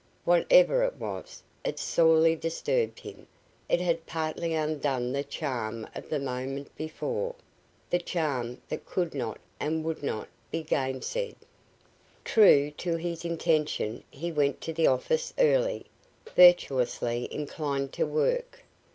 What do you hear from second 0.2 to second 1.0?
Whatever it